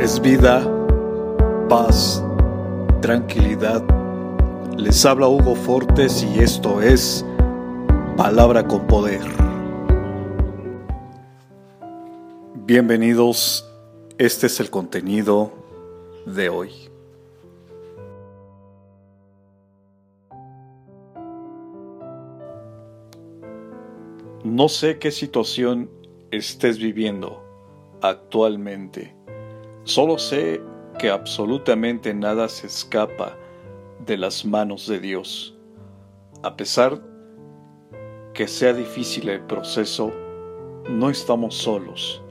[0.00, 0.68] es vida,
[1.68, 2.22] paz,
[3.00, 3.82] tranquilidad.
[4.76, 7.24] Les habla Hugo Fortes y esto es
[8.16, 9.22] Palabra con Poder.
[12.66, 13.70] Bienvenidos,
[14.18, 15.52] este es el contenido
[16.26, 16.70] de hoy.
[24.42, 25.88] No sé qué situación
[26.30, 27.42] estés viviendo
[28.02, 29.23] actualmente.
[29.84, 30.62] Solo sé
[30.98, 33.36] que absolutamente nada se escapa
[34.06, 35.54] de las manos de Dios.
[36.42, 37.02] A pesar
[38.32, 40.10] que sea difícil el proceso,
[40.88, 42.22] no estamos solos,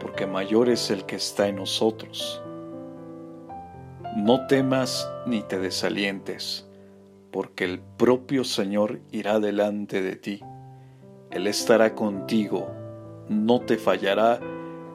[0.00, 2.42] porque mayor es el que está en nosotros.
[4.16, 6.66] No temas ni te desalientes,
[7.30, 10.40] porque el propio Señor irá delante de ti.
[11.30, 12.66] Él estará contigo,
[13.28, 14.40] no te fallará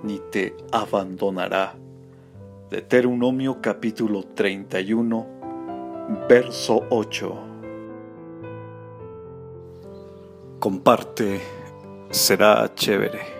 [0.02, 1.76] ni te abandonará.
[2.70, 5.26] Deuteronomio capítulo 31,
[6.30, 7.38] verso 8.
[10.60, 11.42] Comparte,
[12.12, 13.39] será chévere.